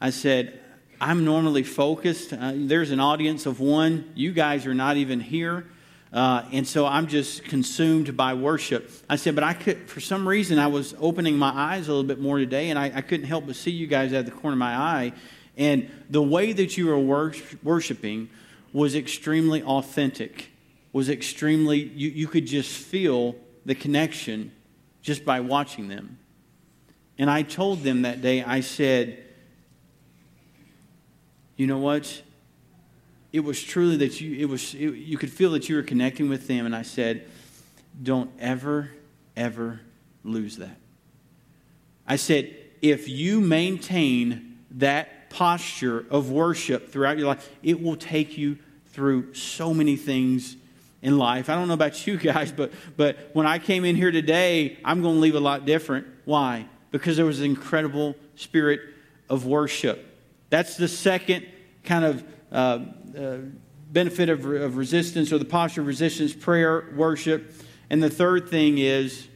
[0.00, 0.60] I said,
[1.00, 2.32] I'm normally focused.
[2.32, 4.12] Uh, there's an audience of one.
[4.14, 5.66] You guys are not even here.
[6.12, 8.90] Uh, and so I'm just consumed by worship.
[9.08, 12.06] I said, but I could, for some reason, I was opening my eyes a little
[12.06, 14.54] bit more today, and I, I couldn't help but see you guys of the corner
[14.54, 15.12] of my eye.
[15.56, 18.28] And the way that you were wor- worshiping
[18.74, 20.50] was extremely authentic,
[20.92, 24.52] was extremely, you, you could just feel the connection
[25.00, 26.18] just by watching them.
[27.18, 29.22] And I told them that day, I said,
[31.56, 32.22] you know what?
[33.32, 36.28] It was truly that you, it was, it, you could feel that you were connecting
[36.28, 36.66] with them.
[36.66, 37.26] And I said,
[38.02, 38.90] don't ever,
[39.36, 39.80] ever
[40.24, 40.76] lose that.
[42.06, 48.36] I said, if you maintain that posture of worship throughout your life, it will take
[48.36, 50.56] you through so many things
[51.00, 51.48] in life.
[51.48, 55.00] I don't know about you guys, but, but when I came in here today, I'm
[55.00, 56.06] going to leave a lot different.
[56.24, 56.66] Why?
[56.92, 58.80] because there was an incredible spirit
[59.28, 60.06] of worship.
[60.50, 61.46] That's the second
[61.82, 62.84] kind of uh,
[63.16, 63.38] Uh,
[63.92, 67.52] benefit of, of resistance or the posture of resistance prayer, worship.
[67.90, 69.28] And the third thing is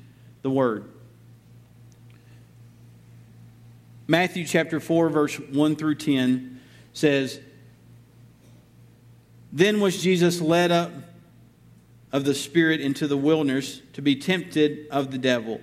[0.43, 0.91] the Word.
[4.07, 6.61] Matthew chapter 4, verse 1 through 10
[6.93, 7.41] says,
[9.53, 10.93] Then was Jesus led up
[12.13, 15.61] of the Spirit into the wilderness to be tempted of the devil.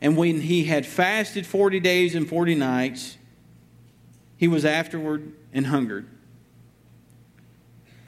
[0.00, 3.18] And when he had fasted 40 days and 40 nights,
[4.36, 6.06] he was afterward and hungered.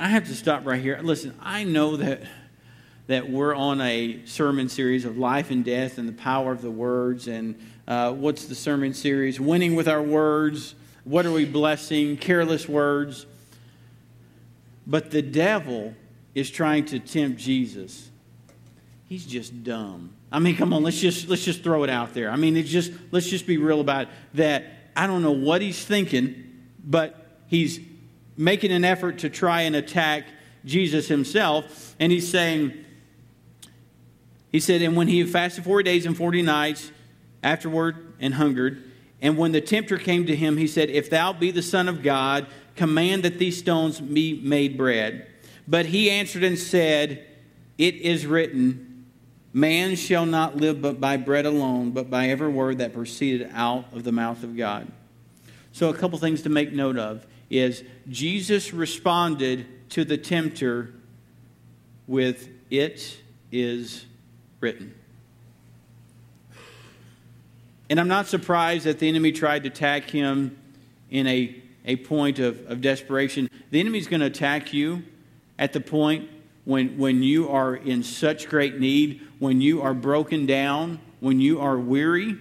[0.00, 1.00] I have to stop right here.
[1.02, 2.22] Listen, I know that,
[3.08, 6.70] that we're on a sermon series of life and death and the power of the
[6.70, 7.26] words.
[7.26, 9.40] And uh, what's the sermon series?
[9.40, 10.76] Winning with our words.
[11.02, 12.16] What are we blessing?
[12.16, 13.26] Careless words.
[14.86, 15.94] But the devil
[16.32, 18.08] is trying to tempt Jesus.
[19.08, 20.14] He's just dumb.
[20.30, 22.30] I mean, come on, let's just let's just throw it out there.
[22.30, 24.08] I mean, it's just let's just be real about it.
[24.34, 24.64] that.
[24.94, 27.78] I don't know what he's thinking, but he's
[28.38, 30.24] making an effort to try and attack
[30.64, 32.72] Jesus himself, and he's saying,
[34.50, 36.90] He said, And when he had fasted 40 days and 40 nights
[37.42, 38.84] afterward and hungered,
[39.20, 42.02] and when the tempter came to him, he said, If thou be the Son of
[42.02, 45.26] God, command that these stones be made bread.
[45.66, 47.26] But he answered and said,
[47.76, 49.06] It is written,
[49.52, 53.92] Man shall not live but by bread alone, but by every word that proceeded out
[53.92, 54.92] of the mouth of God.
[55.72, 60.92] So, a couple things to make note of is Jesus responded to the tempter
[62.06, 63.18] with, It
[63.50, 64.04] is
[64.60, 64.94] written.
[67.90, 70.58] And I'm not surprised that the enemy tried to attack him
[71.10, 73.48] in a, a point of, of desperation.
[73.70, 75.04] The enemy's going to attack you
[75.58, 76.28] at the point
[76.64, 81.60] when, when you are in such great need, when you are broken down, when you
[81.60, 82.36] are weary.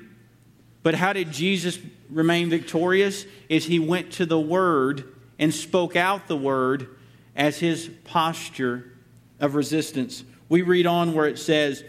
[0.88, 1.80] But how did Jesus
[2.10, 3.26] remain victorious?
[3.50, 5.04] Is he went to the Word
[5.38, 6.88] and spoke out the Word
[7.36, 8.94] as his posture
[9.42, 10.24] of resistance.
[10.48, 11.84] We read on where it says,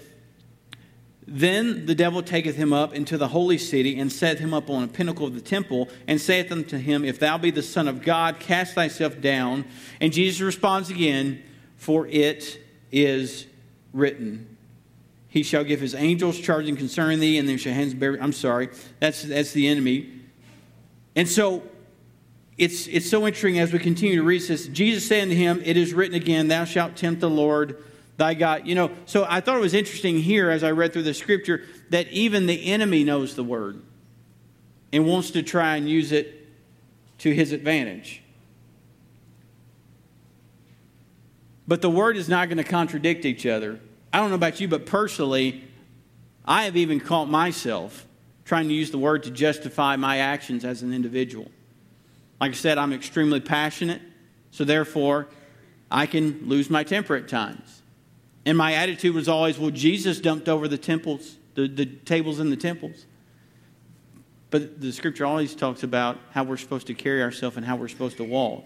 [1.28, 4.82] then the devil taketh him up into the holy city and set him up on
[4.82, 8.02] a pinnacle of the temple and saith unto him, If thou be the Son of
[8.02, 9.64] God, cast thyself down.
[10.00, 11.40] And Jesus responds again,
[11.76, 13.46] For it is
[13.92, 14.57] written.
[15.28, 18.16] He shall give his angels charging concerning thee, and they shall hands bear.
[18.20, 20.10] I'm sorry, that's, that's the enemy.
[21.14, 21.62] And so
[22.56, 24.66] it's, it's so interesting as we continue to read this.
[24.68, 27.82] Jesus said unto him, It is written again, Thou shalt tempt the Lord
[28.16, 28.66] thy God.
[28.66, 31.62] You know, so I thought it was interesting here as I read through the scripture
[31.90, 33.80] that even the enemy knows the word
[34.92, 36.48] and wants to try and use it
[37.18, 38.22] to his advantage.
[41.66, 43.78] But the word is not going to contradict each other.
[44.12, 45.64] I don't know about you, but personally,
[46.44, 48.06] I have even caught myself
[48.44, 51.50] trying to use the word to justify my actions as an individual.
[52.40, 54.00] Like I said, I'm extremely passionate,
[54.50, 55.28] so therefore,
[55.90, 57.82] I can lose my temper at times.
[58.46, 62.48] And my attitude was always, well, Jesus dumped over the temples, the, the tables in
[62.48, 63.04] the temples.
[64.50, 67.88] But the scripture always talks about how we're supposed to carry ourselves and how we're
[67.88, 68.64] supposed to walk.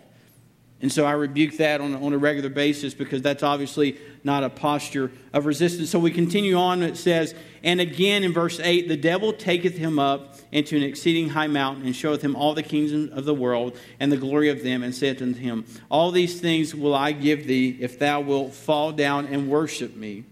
[0.82, 4.50] And so I rebuke that on, on a regular basis because that's obviously not a
[4.50, 5.90] posture of resistance.
[5.90, 6.82] So we continue on.
[6.82, 11.28] It says, And again in verse 8, the devil taketh him up into an exceeding
[11.28, 14.64] high mountain and showeth him all the kingdoms of the world and the glory of
[14.64, 18.52] them, and saith unto him, All these things will I give thee if thou wilt
[18.52, 20.24] fall down and worship me.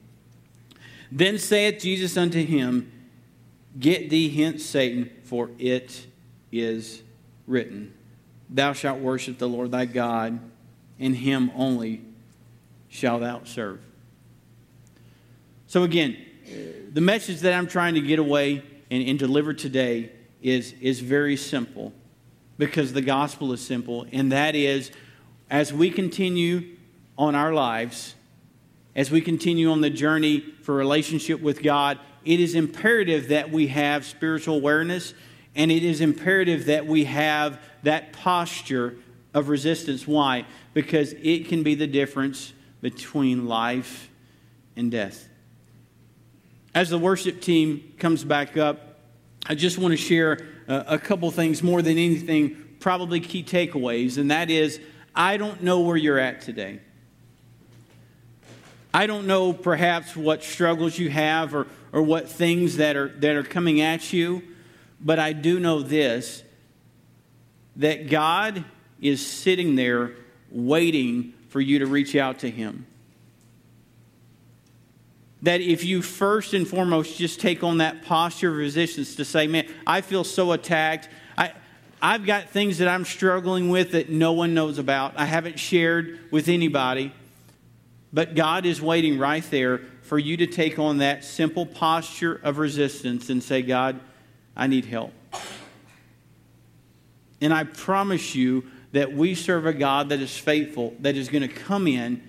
[1.13, 2.91] Then saith Jesus unto him,
[3.79, 6.09] Get thee hence, Satan, for it
[6.51, 7.03] is
[7.47, 7.95] written.
[8.51, 10.39] Thou shalt worship the Lord thy God,
[10.99, 12.03] and him only
[12.89, 13.81] shalt thou serve.
[15.69, 16.17] So, again,
[16.93, 20.11] the message that I'm trying to get away and, and deliver today
[20.43, 21.93] is, is very simple
[22.59, 24.91] because the gospel is simple, and that is
[25.49, 26.77] as we continue
[27.17, 28.15] on our lives,
[28.97, 33.69] as we continue on the journey for relationship with God, it is imperative that we
[33.69, 35.15] have spiritual awareness
[35.55, 38.97] and it is imperative that we have that posture
[39.35, 40.07] of resistance.
[40.07, 40.47] Why?
[40.75, 44.11] Because it can be the difference between life
[44.77, 45.29] and death.
[46.75, 49.01] As the worship team comes back up,
[49.47, 50.39] I just want to share
[50.69, 54.81] a, couple things more than anything, probably key takeaways, and that is
[55.15, 56.81] I don't know where you're at today.
[58.93, 63.37] I don't know perhaps what struggles you have or, or what things that are, that
[63.37, 64.43] are coming at you.
[65.01, 66.43] But I do know this
[67.77, 68.65] that God
[69.01, 70.13] is sitting there
[70.51, 72.87] waiting for you to reach out to Him.
[75.43, 79.47] That if you first and foremost just take on that posture of resistance to say,
[79.47, 81.09] man, I feel so attacked.
[81.39, 81.53] I,
[82.03, 85.15] I've got things that I'm struggling with that no one knows about.
[85.17, 87.15] I haven't shared with anybody.
[88.13, 92.59] But God is waiting right there for you to take on that simple posture of
[92.59, 94.01] resistance and say, God,
[94.61, 95.13] I need help.
[97.41, 101.43] And I promise you that we serve a God that is faithful, that is going
[101.43, 102.23] to come in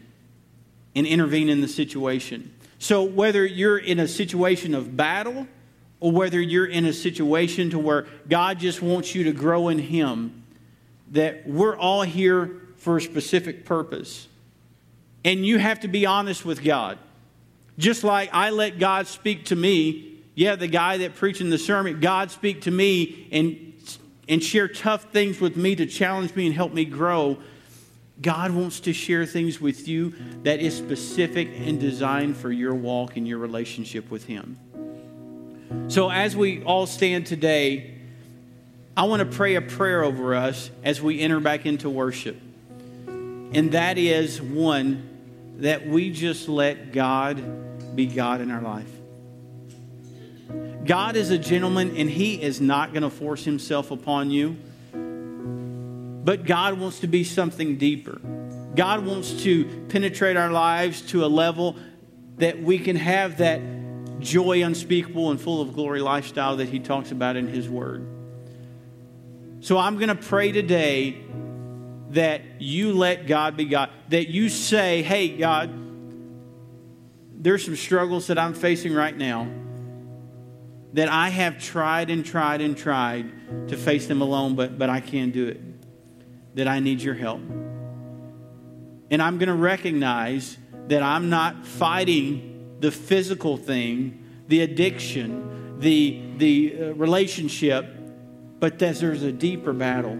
[0.95, 2.53] and intervene in the situation.
[2.79, 5.45] So whether you're in a situation of battle
[5.99, 9.77] or whether you're in a situation to where God just wants you to grow in
[9.77, 10.43] him,
[11.11, 14.29] that we're all here for a specific purpose.
[15.25, 16.97] And you have to be honest with God.
[17.77, 20.10] Just like I let God speak to me
[20.41, 23.73] yeah, the guy that preaching the sermon, God speak to me and,
[24.27, 27.37] and share tough things with me to challenge me and help me grow.
[28.19, 33.17] God wants to share things with you that is specific and designed for your walk
[33.17, 34.57] and your relationship with Him.
[35.89, 37.99] So, as we all stand today,
[38.97, 42.41] I want to pray a prayer over us as we enter back into worship.
[43.05, 45.07] And that is one,
[45.57, 48.89] that we just let God be God in our life.
[50.85, 54.57] God is a gentleman and he is not going to force himself upon you.
[56.23, 58.19] But God wants to be something deeper.
[58.75, 61.75] God wants to penetrate our lives to a level
[62.37, 63.61] that we can have that
[64.19, 68.07] joy unspeakable and full of glory lifestyle that he talks about in his word.
[69.59, 71.17] So I'm going to pray today
[72.11, 75.69] that you let God be God, that you say, hey, God,
[77.33, 79.47] there's some struggles that I'm facing right now
[80.93, 84.99] that I have tried and tried and tried to face them alone, but, but I
[84.99, 85.61] can't do it.
[86.55, 87.39] That I need your help.
[89.09, 96.21] And I'm going to recognize that I'm not fighting the physical thing, the addiction, the,
[96.37, 97.85] the uh, relationship,
[98.59, 100.17] but that there's a deeper battle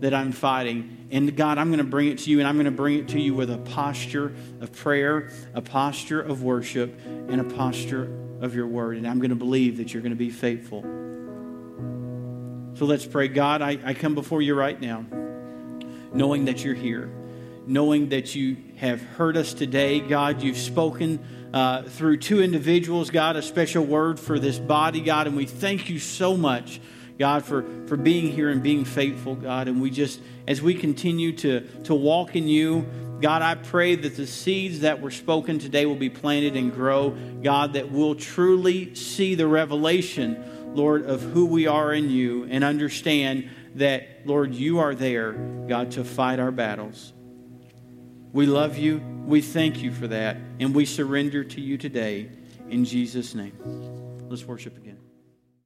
[0.00, 1.06] that I'm fighting.
[1.10, 3.08] And God, I'm going to bring it to you, and I'm going to bring it
[3.08, 8.10] to you with a posture of prayer, a posture of worship, and a posture
[8.42, 8.98] of your word.
[8.98, 10.82] And I'm going to believe that you're going to be faithful.
[12.74, 13.28] So let's pray.
[13.28, 15.06] God, I, I come before you right now,
[16.12, 17.10] knowing that you're here,
[17.66, 20.00] knowing that you have heard us today.
[20.00, 21.24] God, you've spoken
[21.54, 25.88] uh, through two individuals, God, a special word for this body, God, and we thank
[25.88, 26.80] you so much.
[27.18, 29.68] God, for, for being here and being faithful, God.
[29.68, 32.86] And we just, as we continue to, to walk in you,
[33.22, 37.16] God, I pray that the seeds that were spoken today will be planted and grow.
[37.42, 42.64] God, that we'll truly see the revelation, Lord, of who we are in you and
[42.64, 47.12] understand that, Lord, you are there, God, to fight our battles.
[48.32, 48.98] We love you.
[49.24, 50.36] We thank you for that.
[50.58, 52.28] And we surrender to you today
[52.68, 53.52] in Jesus' name.
[54.28, 55.01] Let's worship again.